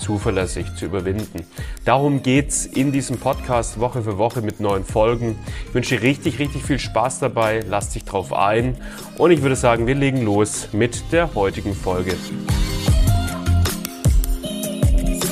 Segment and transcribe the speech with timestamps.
[0.00, 1.44] zuverlässig zu überwinden.
[1.84, 5.38] Darum geht's in diesem Podcast Woche für Woche mit neuen Folgen.
[5.68, 7.60] Ich wünsche dir richtig, richtig viel Spaß dabei.
[7.68, 8.76] Lass dich drauf ein.
[9.18, 12.14] Und ich würde sagen, wir legen los mit der heutigen Folge.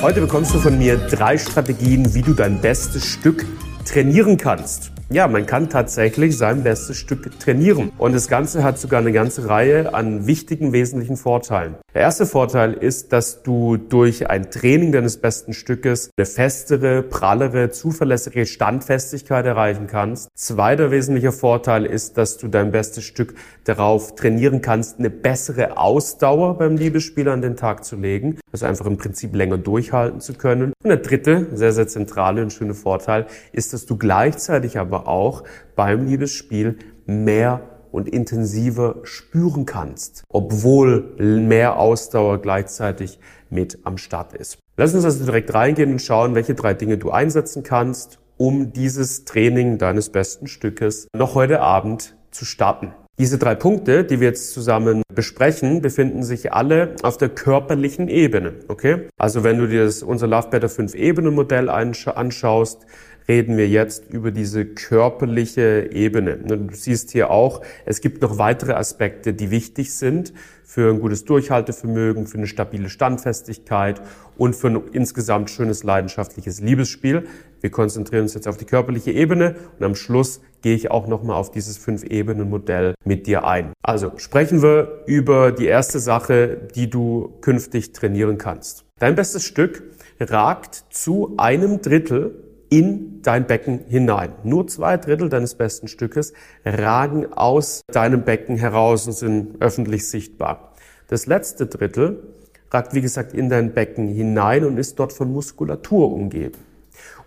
[0.01, 3.45] Heute bekommst du von mir drei Strategien, wie du dein bestes Stück
[3.83, 4.93] trainieren kannst.
[5.11, 7.91] Ja, man kann tatsächlich sein bestes Stück trainieren.
[7.97, 11.77] Und das Ganze hat sogar eine ganze Reihe an wichtigen, wesentlichen Vorteilen.
[11.95, 17.71] Der erste Vorteil ist, dass du durch ein Training deines besten Stückes eine festere, prallere,
[17.71, 20.29] zuverlässige Standfestigkeit erreichen kannst.
[20.35, 26.59] Zweiter wesentlicher Vorteil ist, dass du dein bestes Stück darauf trainieren kannst, eine bessere Ausdauer
[26.59, 28.37] beim Liebesspiel an den Tag zu legen.
[28.51, 30.71] Also einfach im Prinzip länger durchhalten zu können.
[30.83, 35.43] Und der dritte, sehr, sehr zentrale und schöne Vorteil ist, dass du gleichzeitig aber auch
[35.75, 37.61] beim Liebesspiel mehr
[37.91, 43.19] und intensiver spüren kannst, obwohl mehr Ausdauer gleichzeitig
[43.49, 44.59] mit am Start ist.
[44.77, 49.25] Lass uns also direkt reingehen und schauen, welche drei Dinge du einsetzen kannst, um dieses
[49.25, 52.93] Training deines besten Stückes noch heute Abend zu starten.
[53.19, 58.53] Diese drei Punkte, die wir jetzt zusammen besprechen, befinden sich alle auf der körperlichen Ebene.
[58.69, 59.09] Okay?
[59.17, 62.85] Also wenn du dir das, unser Love Better 5 Ebenen Modell anschaust,
[63.27, 66.37] reden wir jetzt über diese körperliche Ebene.
[66.37, 71.25] Du siehst hier auch, es gibt noch weitere Aspekte, die wichtig sind für ein gutes
[71.25, 74.01] Durchhaltevermögen, für eine stabile Standfestigkeit
[74.37, 77.27] und für ein insgesamt schönes leidenschaftliches Liebesspiel.
[77.59, 81.37] Wir konzentrieren uns jetzt auf die körperliche Ebene und am Schluss gehe ich auch nochmal
[81.37, 83.73] auf dieses Fünf-Ebenen-Modell mit dir ein.
[83.81, 88.85] Also sprechen wir über die erste Sache, die du künftig trainieren kannst.
[88.99, 89.83] Dein bestes Stück
[90.19, 94.33] ragt zu einem Drittel in dein Becken hinein.
[94.43, 100.73] Nur zwei Drittel deines besten Stückes ragen aus deinem Becken heraus und sind öffentlich sichtbar.
[101.07, 102.35] Das letzte Drittel
[102.71, 106.68] ragt, wie gesagt, in dein Becken hinein und ist dort von Muskulatur umgeben.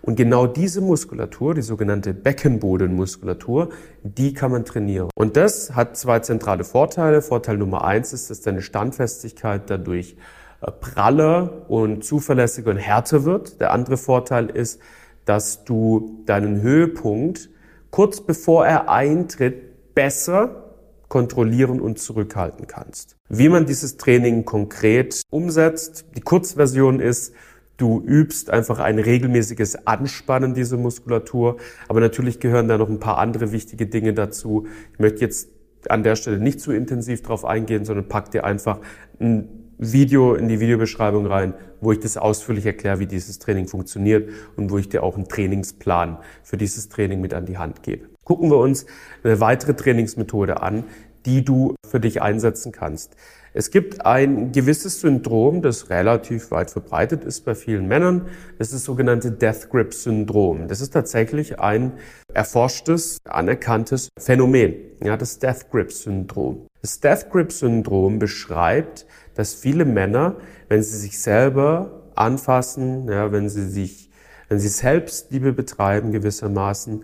[0.01, 3.69] Und genau diese Muskulatur, die sogenannte Beckenbodenmuskulatur,
[4.03, 5.09] die kann man trainieren.
[5.15, 7.21] Und das hat zwei zentrale Vorteile.
[7.21, 10.17] Vorteil Nummer eins ist, dass deine Standfestigkeit dadurch
[10.61, 13.61] äh, praller und zuverlässiger und härter wird.
[13.61, 14.81] Der andere Vorteil ist,
[15.25, 17.49] dass du deinen Höhepunkt
[17.91, 20.63] kurz bevor er eintritt besser
[21.07, 23.17] kontrollieren und zurückhalten kannst.
[23.29, 27.35] Wie man dieses Training konkret umsetzt, die Kurzversion ist,
[27.77, 31.57] du übst einfach ein regelmäßiges Anspannen dieser Muskulatur,
[31.87, 34.67] aber natürlich gehören da noch ein paar andere wichtige Dinge dazu.
[34.93, 35.49] Ich möchte jetzt
[35.89, 38.79] an der Stelle nicht zu intensiv drauf eingehen, sondern pack dir einfach
[39.19, 39.47] ein
[39.77, 44.71] Video in die Videobeschreibung rein, wo ich das ausführlich erkläre, wie dieses Training funktioniert und
[44.71, 48.07] wo ich dir auch einen Trainingsplan für dieses Training mit an die Hand gebe.
[48.23, 48.85] Gucken wir uns
[49.23, 50.85] eine weitere Trainingsmethode an,
[51.25, 53.15] die du für dich einsetzen kannst.
[53.55, 58.27] Es gibt ein gewisses Syndrom, das relativ weit verbreitet ist bei vielen Männern.
[58.57, 60.67] Das ist das sogenannte Death Grip Syndrom.
[60.67, 61.93] Das ist tatsächlich ein
[62.33, 64.73] erforschtes, anerkanntes Phänomen.
[65.03, 66.65] Ja, das Death Grip Syndrom.
[66.81, 69.05] Das Death Grip Syndrom beschreibt,
[69.35, 70.37] dass viele Männer,
[70.67, 74.09] wenn sie sich selber anfassen, ja, wenn sie sich,
[74.49, 77.03] wenn sie Selbstliebe betreiben gewissermaßen,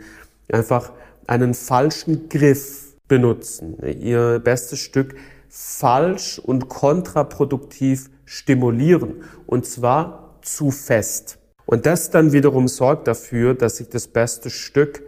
[0.51, 0.93] einfach
[1.27, 5.15] einen falschen Griff benutzen, ihr bestes Stück
[5.49, 11.39] falsch und kontraproduktiv stimulieren und zwar zu fest.
[11.65, 15.03] Und das dann wiederum sorgt dafür, dass sich das beste Stück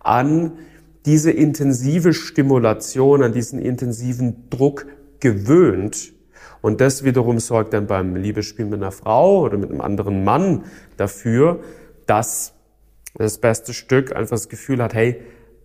[0.00, 0.58] an
[1.06, 4.86] diese intensive Stimulation, an diesen intensiven Druck
[5.20, 6.12] gewöhnt
[6.62, 10.64] und das wiederum sorgt dann beim Liebesspiel mit einer Frau oder mit einem anderen Mann
[10.96, 11.60] dafür,
[12.06, 12.54] dass
[13.14, 15.20] das beste Stück einfach das Gefühl hat, hey,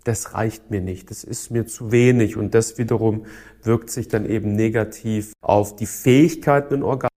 [0.07, 2.37] das reicht mir nicht, das ist mir zu wenig.
[2.37, 3.25] Und das wiederum
[3.63, 7.11] wirkt sich dann eben negativ auf die Fähigkeit, einen Orgasmus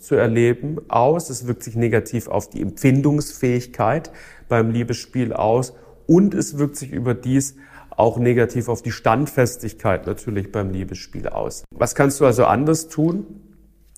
[0.00, 1.30] zu erleben aus.
[1.30, 4.12] Es wirkt sich negativ auf die Empfindungsfähigkeit
[4.48, 5.74] beim Liebesspiel aus.
[6.06, 7.56] Und es wirkt sich überdies
[7.90, 11.64] auch negativ auf die Standfestigkeit natürlich beim Liebesspiel aus.
[11.74, 13.42] Was kannst du also anders tun?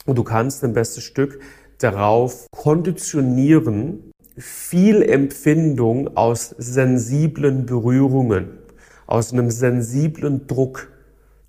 [0.07, 1.39] du kannst dein bestes Stück
[1.77, 8.59] darauf konditionieren, viel Empfindung aus sensiblen Berührungen,
[9.07, 10.93] aus einem sensiblen Druck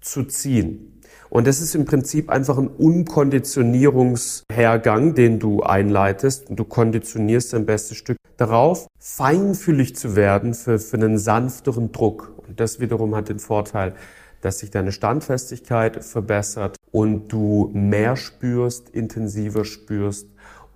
[0.02, 1.00] zu ziehen.
[1.30, 6.50] Und das ist im Prinzip einfach ein Unkonditionierungshergang, den du einleitest.
[6.50, 12.34] Und du konditionierst dein bestes Stück darauf, feinfühlig zu werden für, für einen sanfteren Druck.
[12.48, 13.94] Und das wiederum hat den Vorteil,
[14.42, 20.28] dass sich deine Standfestigkeit verbessert und du mehr spürst, intensiver spürst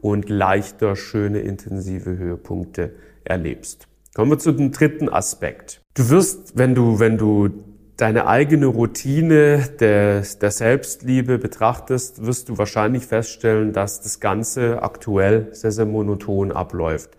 [0.04, 3.88] und leichter schöne intensive Höhepunkte erlebst.
[4.14, 5.82] Kommen wir zu dem dritten Aspekt.
[5.94, 7.50] Du wirst, wenn du, wenn du
[7.96, 15.48] deine eigene Routine der, der Selbstliebe betrachtest, wirst du wahrscheinlich feststellen, dass das Ganze aktuell
[15.54, 17.12] sehr, sehr monoton abläuft.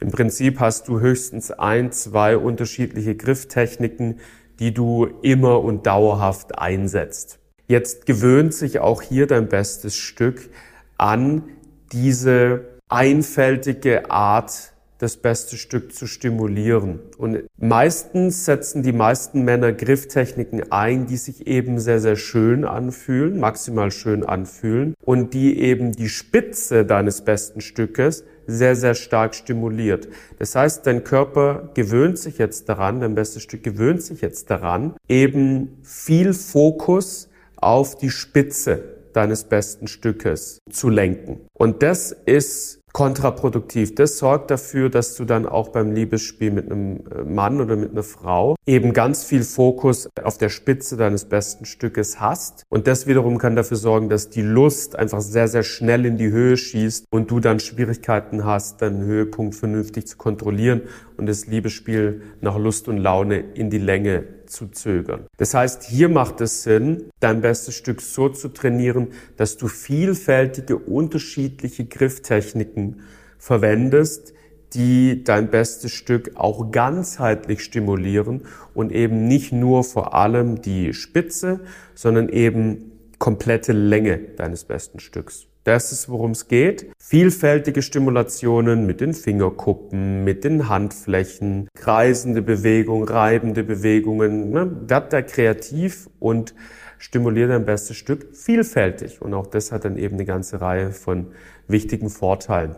[0.00, 4.18] Im Prinzip hast du höchstens ein, zwei unterschiedliche Grifftechniken,
[4.58, 7.38] die du immer und dauerhaft einsetzt.
[7.68, 10.50] Jetzt gewöhnt sich auch hier dein bestes Stück
[10.98, 11.44] an
[11.92, 14.72] diese einfältige Art
[15.02, 17.00] das beste Stück zu stimulieren.
[17.18, 23.40] Und meistens setzen die meisten Männer Grifftechniken ein, die sich eben sehr, sehr schön anfühlen,
[23.40, 30.08] maximal schön anfühlen und die eben die Spitze deines besten Stückes sehr, sehr stark stimuliert.
[30.38, 34.94] Das heißt, dein Körper gewöhnt sich jetzt daran, dein bestes Stück gewöhnt sich jetzt daran,
[35.08, 41.40] eben viel Fokus auf die Spitze deines besten Stückes zu lenken.
[41.52, 43.94] Und das ist kontraproduktiv.
[43.94, 47.92] Das sorgt dafür, dass du dann auch beim Liebesspiel mit einem äh, Mann oder mit
[47.92, 52.64] einer Frau eben ganz viel Fokus auf der Spitze deines besten Stückes hast.
[52.68, 56.30] Und das wiederum kann dafür sorgen, dass die Lust einfach sehr, sehr schnell in die
[56.30, 60.82] Höhe schießt und du dann Schwierigkeiten hast, deinen Höhepunkt vernünftig zu kontrollieren
[61.16, 65.26] und das Liebesspiel nach Lust und Laune in die Länge zu zögern.
[65.38, 70.76] Das heißt, hier macht es Sinn, dein bestes Stück so zu trainieren, dass du vielfältige,
[70.76, 73.00] unterschiedliche Grifftechniken
[73.38, 74.34] verwendest,
[74.74, 78.42] die dein bestes Stück auch ganzheitlich stimulieren
[78.74, 81.60] und eben nicht nur vor allem die Spitze,
[81.94, 85.46] sondern eben komplette Länge deines besten Stücks.
[85.64, 86.90] Das ist, worum es geht.
[86.98, 94.50] Vielfältige Stimulationen mit den Fingerkuppen, mit den Handflächen, kreisende Bewegung, reibende Bewegungen.
[94.50, 94.70] Ne?
[94.88, 96.54] Werd da kreativ und
[96.98, 99.22] stimuliere dein bestes Stück vielfältig.
[99.22, 101.28] Und auch das hat dann eben eine ganze Reihe von
[101.68, 102.74] wichtigen Vorteilen.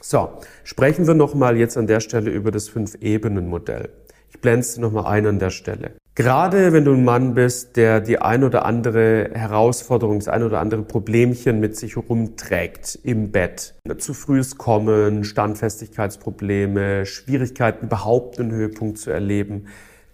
[0.00, 0.30] So,
[0.64, 3.90] sprechen wir nochmal jetzt an der Stelle über das Fünf-Ebenen-Modell.
[4.30, 5.92] Ich blende es nochmal ein an der Stelle.
[6.18, 10.58] Gerade wenn du ein Mann bist, der die ein oder andere Herausforderung, das ein oder
[10.58, 18.98] andere Problemchen mit sich rumträgt im Bett, zu frühes Kommen, Standfestigkeitsprobleme, Schwierigkeiten überhaupt einen Höhepunkt
[18.98, 19.66] zu erleben,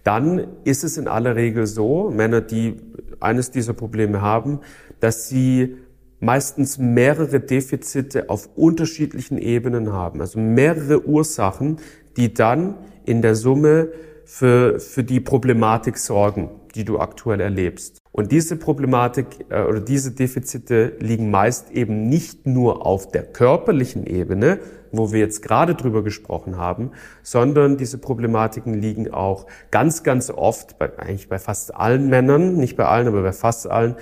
[0.03, 2.75] dann ist es in aller Regel so, Männer, die
[3.19, 4.59] eines dieser Probleme haben,
[4.99, 5.75] dass sie
[6.19, 11.77] meistens mehrere Defizite auf unterschiedlichen Ebenen haben, also mehrere Ursachen,
[12.15, 12.75] die dann
[13.05, 13.89] in der Summe
[14.25, 17.99] für, für die Problematik sorgen, die du aktuell erlebst.
[18.11, 24.05] Und diese Problematik äh, oder diese Defizite liegen meist eben nicht nur auf der körperlichen
[24.05, 24.59] Ebene,
[24.91, 26.91] wo wir jetzt gerade drüber gesprochen haben,
[27.23, 32.77] sondern diese Problematiken liegen auch ganz, ganz oft, bei, eigentlich bei fast allen Männern, nicht
[32.77, 33.95] bei allen, aber bei fast allen,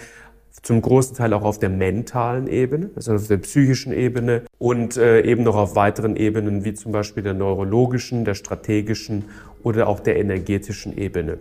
[0.62, 5.22] zum großen Teil auch auf der mentalen Ebene, also auf der psychischen Ebene und äh,
[5.22, 9.25] eben noch auf weiteren Ebenen wie zum Beispiel der neurologischen, der strategischen
[9.63, 11.39] oder auch der energetischen Ebene.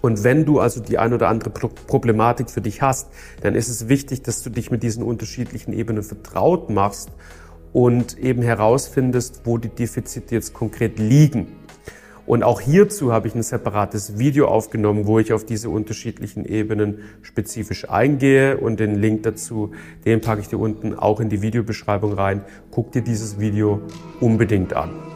[0.00, 3.10] Und wenn du also die ein oder andere Problematik für dich hast,
[3.40, 7.10] dann ist es wichtig, dass du dich mit diesen unterschiedlichen Ebenen vertraut machst
[7.72, 11.56] und eben herausfindest, wo die Defizite jetzt konkret liegen.
[12.26, 17.00] Und auch hierzu habe ich ein separates Video aufgenommen, wo ich auf diese unterschiedlichen Ebenen
[17.22, 19.72] spezifisch eingehe und den Link dazu,
[20.06, 22.42] den packe ich dir unten auch in die Videobeschreibung rein.
[22.70, 23.82] Guck dir dieses Video
[24.20, 25.13] unbedingt an.